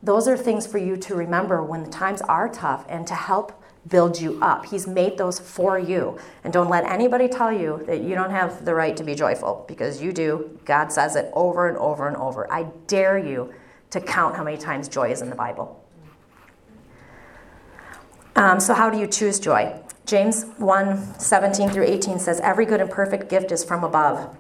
those 0.03 0.29
are 0.29 0.37
things 0.37 0.67
for 0.67 0.79
you 0.79 0.97
to 0.99 1.15
remember 1.15 1.63
when 1.63 1.83
the 1.83 1.91
times 1.91 2.21
are 2.23 2.49
tough 2.49 2.85
and 2.89 3.07
to 3.07 3.15
help 3.15 3.63
build 3.89 4.21
you 4.21 4.39
up. 4.43 4.67
He's 4.67 4.87
made 4.87 5.19
those 5.19 5.39
for 5.39 5.79
you. 5.79 6.19
And 6.43 6.53
don't 6.53 6.69
let 6.69 6.85
anybody 6.85 7.29
tell 7.29 7.53
you 7.53 7.83
that 7.87 8.03
you 8.03 8.15
don't 8.15 8.31
have 8.31 8.65
the 8.65 8.75
right 8.75 8.97
to 8.97 9.05
be 9.05 9.15
joyful 9.15 9.65
because 9.69 10.03
you 10.03 10.13
do. 10.13 10.59
God 10.65 10.93
says 10.93 11.17
it 11.17 11.31
over 11.35 11.69
and 11.69 11.77
over 11.79 12.07
and 12.07 12.17
over. 12.17 12.51
I 12.53 12.65
dare 12.87 13.19
you 13.19 13.53
to 13.91 14.01
count 14.01 14.37
how 14.37 14.45
many 14.45 14.57
times 14.57 14.89
joy 14.89 15.11
is 15.11 15.23
in 15.23 15.31
the 15.31 15.37
Bible. 15.37 15.81
Um, 18.37 18.59
so, 18.59 18.75
how 18.75 18.91
do 18.91 18.99
you 18.99 19.07
choose 19.07 19.39
joy? 19.39 19.79
James 20.07 20.45
1 20.59 21.21
17 21.21 21.71
through 21.71 21.85
18 21.85 22.19
says, 22.19 22.41
Every 22.41 22.67
good 22.67 22.81
and 22.81 22.91
perfect 22.91 23.29
gift 23.29 23.53
is 23.53 23.65
from 23.65 23.85
above 23.85 24.37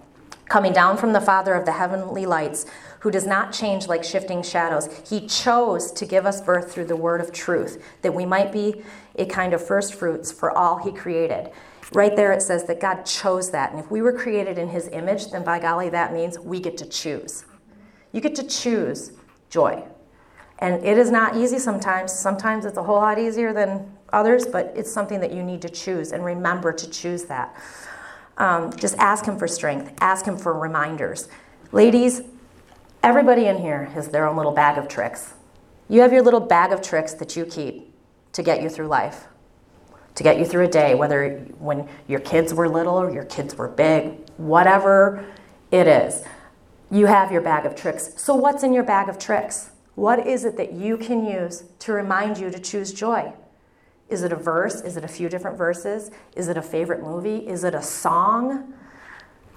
coming 0.48 0.72
down 0.72 0.96
from 0.96 1.12
the 1.12 1.20
Father 1.20 1.54
of 1.54 1.64
the 1.64 1.72
heavenly 1.72 2.26
lights, 2.26 2.66
who 3.00 3.10
does 3.10 3.26
not 3.26 3.52
change 3.52 3.86
like 3.86 4.04
shifting 4.04 4.42
shadows. 4.42 4.88
He 5.08 5.26
chose 5.26 5.92
to 5.92 6.06
give 6.06 6.26
us 6.26 6.40
birth 6.40 6.72
through 6.72 6.86
the 6.86 6.96
word 6.96 7.20
of 7.20 7.32
truth, 7.32 7.82
that 8.02 8.14
we 8.14 8.24
might 8.24 8.52
be 8.52 8.82
a 9.16 9.26
kind 9.26 9.52
of 9.52 9.64
first 9.64 9.94
fruits 9.94 10.32
for 10.32 10.50
all 10.56 10.78
he 10.78 10.92
created. 10.92 11.50
Right 11.92 12.16
there 12.16 12.32
it 12.32 12.42
says 12.42 12.64
that 12.64 12.80
God 12.80 13.04
chose 13.04 13.50
that. 13.50 13.70
And 13.70 13.78
if 13.78 13.90
we 13.90 14.02
were 14.02 14.12
created 14.12 14.58
in 14.58 14.68
his 14.68 14.88
image, 14.88 15.30
then 15.30 15.44
by 15.44 15.58
golly, 15.58 15.90
that 15.90 16.12
means 16.12 16.38
we 16.38 16.60
get 16.60 16.76
to 16.78 16.86
choose. 16.86 17.44
You 18.12 18.20
get 18.20 18.34
to 18.36 18.46
choose 18.46 19.12
joy. 19.50 19.84
And 20.60 20.84
it 20.84 20.96
is 20.96 21.10
not 21.10 21.36
easy 21.36 21.58
sometimes. 21.58 22.12
Sometimes 22.12 22.64
it's 22.64 22.78
a 22.78 22.82
whole 22.82 22.96
lot 22.96 23.18
easier 23.18 23.52
than 23.52 23.92
others, 24.12 24.46
but 24.46 24.72
it's 24.74 24.90
something 24.90 25.20
that 25.20 25.32
you 25.32 25.42
need 25.42 25.60
to 25.62 25.68
choose 25.68 26.12
and 26.12 26.24
remember 26.24 26.72
to 26.72 26.88
choose 26.88 27.24
that. 27.24 27.54
Um, 28.36 28.74
just 28.76 28.96
ask 28.98 29.24
Him 29.24 29.38
for 29.38 29.46
strength, 29.46 29.92
ask 30.00 30.24
Him 30.26 30.36
for 30.36 30.58
reminders. 30.58 31.28
Ladies, 31.72 32.22
everybody 33.02 33.46
in 33.46 33.58
here 33.58 33.84
has 33.86 34.08
their 34.08 34.26
own 34.26 34.36
little 34.36 34.52
bag 34.52 34.78
of 34.78 34.88
tricks. 34.88 35.34
You 35.88 36.00
have 36.00 36.12
your 36.12 36.22
little 36.22 36.40
bag 36.40 36.72
of 36.72 36.82
tricks 36.82 37.14
that 37.14 37.36
you 37.36 37.44
keep 37.44 37.92
to 38.32 38.42
get 38.42 38.62
you 38.62 38.68
through 38.68 38.88
life, 38.88 39.26
to 40.14 40.22
get 40.22 40.38
you 40.38 40.44
through 40.44 40.64
a 40.64 40.68
day, 40.68 40.94
whether 40.94 41.38
when 41.58 41.88
your 42.08 42.20
kids 42.20 42.54
were 42.54 42.68
little 42.68 42.94
or 42.94 43.10
your 43.10 43.24
kids 43.24 43.54
were 43.54 43.68
big, 43.68 44.18
whatever 44.36 45.24
it 45.70 45.86
is. 45.86 46.24
You 46.90 47.06
have 47.06 47.32
your 47.32 47.40
bag 47.40 47.66
of 47.66 47.74
tricks. 47.74 48.14
So, 48.16 48.34
what's 48.34 48.62
in 48.62 48.72
your 48.72 48.84
bag 48.84 49.08
of 49.08 49.18
tricks? 49.18 49.70
What 49.94 50.26
is 50.26 50.44
it 50.44 50.56
that 50.56 50.72
you 50.72 50.96
can 50.96 51.24
use 51.24 51.64
to 51.80 51.92
remind 51.92 52.38
you 52.38 52.50
to 52.50 52.58
choose 52.58 52.92
joy? 52.92 53.32
Is 54.08 54.22
it 54.22 54.32
a 54.32 54.36
verse? 54.36 54.80
Is 54.82 54.96
it 54.96 55.04
a 55.04 55.08
few 55.08 55.28
different 55.28 55.56
verses? 55.56 56.10
Is 56.36 56.48
it 56.48 56.56
a 56.56 56.62
favorite 56.62 57.02
movie? 57.02 57.38
Is 57.38 57.64
it 57.64 57.74
a 57.74 57.82
song? 57.82 58.74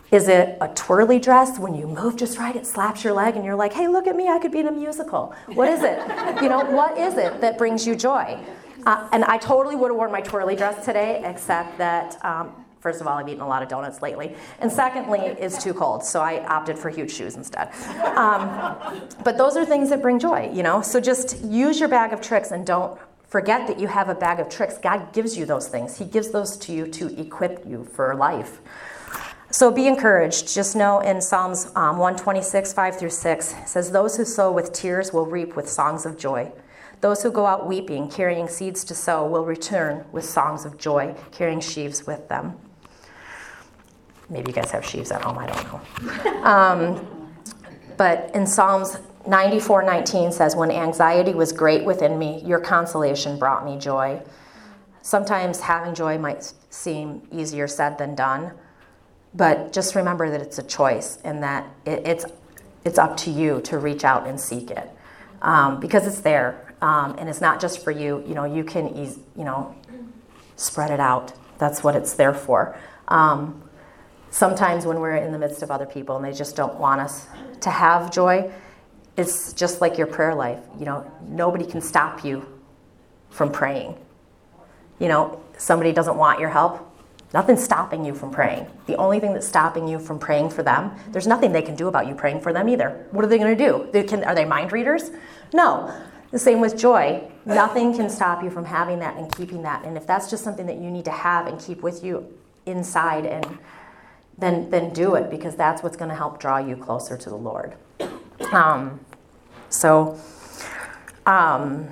Is 0.10 0.30
it 0.30 0.58
a 0.62 0.70
twirly 0.70 1.20
dress? 1.20 1.60
When 1.60 1.76
you 1.76 1.86
move 1.86 2.16
just 2.16 2.38
right, 2.38 2.56
it 2.56 2.66
slaps 2.66 3.04
your 3.04 3.12
leg 3.12 3.36
and 3.36 3.44
you're 3.44 3.58
like, 3.58 3.74
hey, 3.74 3.90
look 3.90 4.08
at 4.08 4.16
me, 4.16 4.30
I 4.30 4.40
could 4.40 4.52
be 4.52 4.60
in 4.60 4.68
a 4.68 4.72
musical. 4.72 5.36
What 5.48 5.68
is 5.68 5.84
it? 5.84 6.00
you 6.42 6.48
know, 6.48 6.64
what 6.64 6.98
is 6.98 7.16
it 7.18 7.42
that 7.42 7.58
brings 7.58 7.86
you 7.86 7.96
joy? 7.96 8.40
Uh, 8.86 9.10
and 9.12 9.26
I 9.26 9.38
totally 9.38 9.76
would 9.76 9.90
have 9.90 9.98
worn 9.98 10.12
my 10.12 10.22
twirly 10.22 10.56
dress 10.56 10.86
today, 10.86 11.22
except 11.26 11.78
that, 11.78 12.24
um, 12.24 12.54
first 12.80 13.02
of 13.02 13.08
all, 13.08 13.18
I've 13.18 13.28
eaten 13.28 13.42
a 13.42 13.48
lot 13.48 13.62
of 13.62 13.68
donuts 13.68 14.02
lately. 14.02 14.34
And 14.60 14.72
secondly, 14.72 15.20
it's 15.20 15.62
too 15.62 15.74
cold, 15.74 16.06
so 16.06 16.22
I 16.22 16.46
opted 16.46 16.80
for 16.80 16.90
huge 16.90 17.12
shoes 17.12 17.36
instead. 17.36 17.74
Um, 18.16 19.10
but 19.26 19.38
those 19.38 19.58
are 19.58 19.66
things 19.66 19.90
that 19.90 20.02
bring 20.02 20.20
joy, 20.20 20.50
you 20.54 20.64
know? 20.64 20.82
So 20.82 21.02
just 21.02 21.44
use 21.44 21.82
your 21.82 21.90
bag 21.90 22.14
of 22.14 22.22
tricks 22.22 22.52
and 22.52 22.66
don't 22.66 22.98
Forget 23.28 23.68
that 23.68 23.80
you 23.80 23.88
have 23.88 24.08
a 24.10 24.16
bag 24.16 24.40
of 24.40 24.50
tricks. 24.50 24.78
God 24.78 25.12
gives 25.12 25.38
you 25.38 25.46
those 25.46 25.68
things, 25.68 25.98
He 25.98 26.06
gives 26.06 26.32
those 26.32 26.58
to 26.58 26.74
you 26.74 26.88
to 26.88 27.20
equip 27.20 27.66
you 27.66 27.84
for 27.84 28.16
life. 28.16 28.62
So 29.50 29.72
be 29.72 29.88
encouraged. 29.88 30.54
Just 30.54 30.76
know 30.76 31.00
in 31.00 31.22
Psalms 31.22 31.68
um, 31.76 31.98
126, 31.98 32.74
5 32.74 33.00
through 33.00 33.10
6, 33.10 33.56
says, 33.66 33.92
Those 33.92 34.18
who 34.18 34.26
sow 34.26 34.52
with 34.52 34.74
tears 34.74 35.14
will 35.14 35.26
reap 35.26 35.56
with 35.56 35.70
songs 35.70 36.06
of 36.06 36.18
joy. 36.18 36.52
Those 37.00 37.24
who 37.24 37.32
go 37.32 37.46
out 37.46 37.68
weeping, 37.68 38.10
carrying 38.10 38.50
seeds 38.50 38.84
to 38.86 38.96
sow, 38.96 39.26
will 39.26 39.46
return 39.46 40.04
with 40.12 40.26
songs 40.26 40.66
of 40.66 40.78
joy, 40.78 41.16
carrying 41.32 41.62
sheaves 41.62 42.06
with 42.06 42.28
them. 42.28 42.58
Maybe 44.30 44.52
you 44.52 44.54
guys 44.54 44.72
have 44.72 44.86
sheaves 44.86 45.12
at 45.12 45.22
home, 45.22 45.38
I 45.38 45.48
don't 45.48 45.64
know. 45.66 46.44
Um, 46.44 47.38
but 47.96 48.32
in 48.34 48.46
Psalms 48.46 48.98
94:19 49.28 50.32
says 50.34 50.56
when 50.56 50.72
anxiety 50.72 51.34
was 51.34 51.52
great 51.52 51.86
within 51.86 52.18
me 52.18 52.42
your 52.46 52.60
consolation 52.60 53.38
brought 53.38 53.66
me 53.66 53.78
joy 53.78 54.22
sometimes 55.02 55.60
having 55.62 55.94
joy 55.94 56.18
might 56.18 56.54
seem 56.70 57.22
easier 57.32 57.68
said 57.68 57.98
than 57.98 58.16
done 58.16 58.52
but 59.34 59.74
just 59.74 59.96
remember 59.96 60.30
that 60.30 60.42
it's 60.42 60.58
a 60.60 60.64
choice 60.64 61.20
and 61.24 61.44
that 61.44 61.68
it, 61.86 62.08
it's 62.08 62.26
it's 62.86 62.98
up 62.98 63.18
to 63.18 63.30
you 63.32 63.62
to 63.62 63.78
reach 63.78 64.04
out 64.06 64.28
and 64.28 64.40
seek 64.40 64.72
it 64.72 64.90
um, 65.42 65.80
because 65.80 66.08
it's 66.08 66.22
there 66.22 66.64
Um, 66.82 67.16
and 67.18 67.28
it's 67.28 67.42
not 67.42 67.60
just 67.60 67.84
for 67.84 67.92
you. 67.92 68.24
You 68.28 68.36
know, 68.36 68.46
you 68.46 68.64
can, 68.64 68.96
you 68.96 69.44
know, 69.44 69.76
spread 70.56 70.92
it 70.92 71.00
out. 71.00 71.34
That's 71.58 71.84
what 71.84 71.96
it's 71.96 72.14
there 72.14 72.34
for. 72.34 72.78
Um, 73.08 73.64
sometimes 74.30 74.86
when 74.86 75.00
we're 75.00 75.16
in 75.16 75.32
the 75.32 75.40
midst 75.40 75.64
of 75.64 75.72
other 75.72 75.86
people 75.86 76.16
and 76.18 76.26
they 76.26 76.34
just 76.34 76.56
don't 76.56 76.76
want 76.76 77.02
us 77.02 77.28
to 77.62 77.70
have 77.70 78.12
joy, 78.12 78.52
it's 79.18 79.52
just 79.54 79.82
like 79.82 79.98
your 79.98 80.08
prayer 80.08 80.36
life. 80.36 80.60
You 80.80 80.86
know, 80.86 81.12
nobody 81.28 81.66
can 81.66 81.82
stop 81.82 82.24
you 82.24 82.46
from 83.30 83.52
praying. 83.52 83.98
You 85.00 85.08
know, 85.08 85.42
somebody 85.58 85.92
doesn't 85.92 86.18
want 86.18 86.40
your 86.40 86.50
help, 86.50 86.84
nothing's 87.34 87.64
stopping 87.64 88.06
you 88.06 88.16
from 88.16 88.32
praying. 88.32 88.68
The 88.86 88.96
only 88.96 89.20
thing 89.20 89.34
that's 89.34 89.48
stopping 89.48 89.88
you 89.88 90.00
from 90.00 90.18
praying 90.20 90.52
for 90.52 90.64
them, 90.64 90.92
there's 91.12 91.28
nothing 91.28 91.52
they 91.52 91.62
can 91.62 91.76
do 91.76 91.88
about 91.88 92.08
you 92.08 92.16
praying 92.16 92.42
for 92.42 92.54
them 92.54 92.70
either. 92.70 93.06
What 93.12 93.26
are 93.26 93.28
they 93.28 93.38
going 93.38 93.56
to 93.56 93.66
do? 93.66 93.90
They 93.92 94.04
can, 94.04 94.24
are 94.24 94.34
they 94.34 94.46
mind 94.46 94.72
readers? 94.72 95.12
No. 95.54 95.94
The 96.32 96.40
same 96.40 96.60
with 96.60 96.78
joy. 96.78 97.24
Nothing 97.46 97.96
can 97.96 98.10
stop 98.10 98.44
you 98.44 98.50
from 98.50 98.66
having 98.66 99.00
that 99.00 99.16
and 99.18 99.34
keeping 99.36 99.62
that. 99.62 99.86
And 99.86 99.96
if 99.96 100.06
that's 100.06 100.30
just 100.30 100.44
something 100.44 100.66
that 100.66 100.78
you 100.78 100.92
need 100.92 101.06
to 101.06 101.12
have 101.12 101.48
and 101.48 101.60
keep 101.60 101.82
with 101.82 102.04
you 102.04 102.26
inside 102.66 103.26
and 103.26 103.58
then 104.38 104.70
then 104.70 104.94
do 104.94 105.16
it 105.16 105.30
because 105.30 105.56
that's 105.56 105.82
what's 105.82 105.98
going 105.98 106.10
to 106.10 106.16
help 106.16 106.40
draw 106.40 106.58
you 106.58 106.76
closer 106.76 107.18
to 107.18 107.30
the 107.30 107.36
Lord. 107.36 107.76
Um, 108.52 109.00
so, 109.70 110.20
um, 111.26 111.90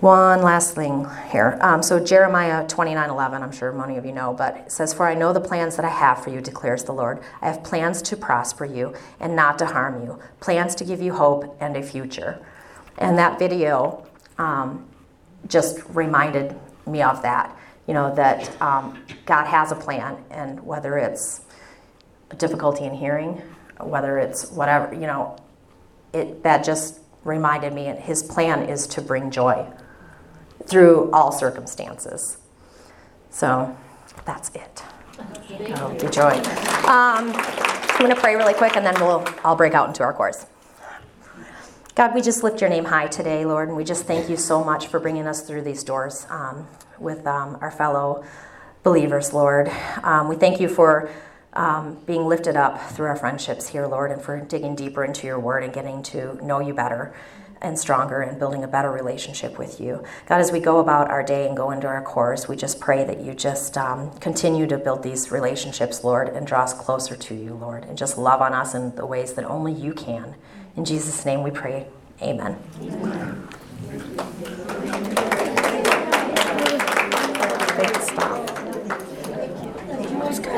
one 0.00 0.42
last 0.42 0.76
thing 0.76 1.08
here. 1.32 1.58
Um, 1.60 1.82
so 1.82 1.98
Jeremiah 1.98 2.66
twenty 2.68 2.94
nine 2.94 3.10
eleven. 3.10 3.42
I'm 3.42 3.50
sure 3.50 3.72
many 3.72 3.96
of 3.96 4.06
you 4.06 4.12
know, 4.12 4.32
but 4.32 4.56
it 4.56 4.72
says, 4.72 4.94
"For 4.94 5.06
I 5.08 5.14
know 5.14 5.32
the 5.32 5.40
plans 5.40 5.74
that 5.74 5.84
I 5.84 5.88
have 5.88 6.22
for 6.22 6.30
you," 6.30 6.40
declares 6.40 6.84
the 6.84 6.92
Lord. 6.92 7.20
"I 7.42 7.46
have 7.46 7.64
plans 7.64 8.00
to 8.02 8.16
prosper 8.16 8.64
you 8.64 8.94
and 9.18 9.34
not 9.34 9.58
to 9.58 9.66
harm 9.66 10.04
you, 10.04 10.20
plans 10.38 10.76
to 10.76 10.84
give 10.84 11.02
you 11.02 11.14
hope 11.14 11.56
and 11.60 11.76
a 11.76 11.82
future." 11.82 12.38
And 12.96 13.18
that 13.18 13.40
video 13.40 14.06
um, 14.38 14.86
just 15.48 15.80
reminded 15.88 16.54
me 16.86 17.02
of 17.02 17.22
that. 17.22 17.56
You 17.88 17.94
know 17.94 18.14
that 18.14 18.62
um, 18.62 19.02
God 19.26 19.46
has 19.46 19.72
a 19.72 19.76
plan, 19.76 20.16
and 20.30 20.64
whether 20.64 20.96
it's 20.96 21.40
a 22.30 22.36
difficulty 22.36 22.84
in 22.84 22.94
hearing, 22.94 23.42
whether 23.80 24.18
it's 24.18 24.50
whatever, 24.50 24.94
you 24.94 25.06
know, 25.06 25.36
it 26.12 26.42
that 26.42 26.64
just 26.64 27.00
reminded 27.24 27.72
me. 27.72 27.84
His 27.84 28.22
plan 28.22 28.62
is 28.68 28.86
to 28.88 29.02
bring 29.02 29.30
joy 29.30 29.66
through 30.64 31.10
all 31.12 31.32
circumstances. 31.32 32.38
So 33.30 33.76
that's 34.24 34.50
it. 34.54 34.82
Oh, 35.76 35.94
the 35.98 36.08
joy. 36.08 36.34
Um, 36.88 37.32
I'm 37.34 37.98
going 37.98 38.14
to 38.14 38.20
pray 38.20 38.36
really 38.36 38.54
quick, 38.54 38.76
and 38.76 38.86
then 38.86 38.94
we'll 39.00 39.26
I'll 39.44 39.56
break 39.56 39.74
out 39.74 39.88
into 39.88 40.02
our 40.02 40.12
course. 40.12 40.46
God, 41.94 42.14
we 42.14 42.22
just 42.22 42.44
lift 42.44 42.60
your 42.60 42.70
name 42.70 42.84
high 42.84 43.08
today, 43.08 43.44
Lord, 43.44 43.66
and 43.66 43.76
we 43.76 43.82
just 43.82 44.04
thank 44.04 44.30
you 44.30 44.36
so 44.36 44.62
much 44.62 44.86
for 44.86 45.00
bringing 45.00 45.26
us 45.26 45.42
through 45.42 45.62
these 45.62 45.82
doors 45.82 46.26
um, 46.30 46.68
with 47.00 47.26
um, 47.26 47.58
our 47.60 47.72
fellow 47.72 48.24
believers, 48.84 49.34
Lord. 49.34 49.68
Um, 50.04 50.28
we 50.28 50.36
thank 50.36 50.60
you 50.60 50.68
for 50.68 51.10
um, 51.58 51.98
being 52.06 52.26
lifted 52.26 52.56
up 52.56 52.80
through 52.92 53.08
our 53.08 53.16
friendships 53.16 53.68
here, 53.68 53.84
Lord, 53.86 54.12
and 54.12 54.22
for 54.22 54.40
digging 54.40 54.76
deeper 54.76 55.04
into 55.04 55.26
your 55.26 55.40
word 55.40 55.64
and 55.64 55.72
getting 55.72 56.04
to 56.04 56.38
know 56.44 56.60
you 56.60 56.72
better 56.72 57.12
and 57.60 57.76
stronger 57.76 58.20
and 58.20 58.38
building 58.38 58.62
a 58.62 58.68
better 58.68 58.92
relationship 58.92 59.58
with 59.58 59.80
you. 59.80 60.04
God, 60.26 60.40
as 60.40 60.52
we 60.52 60.60
go 60.60 60.78
about 60.78 61.10
our 61.10 61.24
day 61.24 61.48
and 61.48 61.56
go 61.56 61.72
into 61.72 61.88
our 61.88 62.00
course, 62.00 62.48
we 62.48 62.54
just 62.54 62.78
pray 62.78 63.02
that 63.02 63.20
you 63.20 63.34
just 63.34 63.76
um, 63.76 64.12
continue 64.20 64.68
to 64.68 64.78
build 64.78 65.02
these 65.02 65.32
relationships, 65.32 66.04
Lord, 66.04 66.28
and 66.28 66.46
draw 66.46 66.62
us 66.62 66.72
closer 66.72 67.16
to 67.16 67.34
you, 67.34 67.54
Lord, 67.54 67.82
and 67.82 67.98
just 67.98 68.16
love 68.16 68.40
on 68.40 68.54
us 68.54 68.76
in 68.76 68.94
the 68.94 69.04
ways 69.04 69.32
that 69.32 69.44
only 69.44 69.72
you 69.72 69.92
can. 69.92 70.36
In 70.76 70.84
Jesus' 70.84 71.26
name 71.26 71.42
we 71.42 71.50
pray. 71.50 71.88
Amen. 72.22 72.56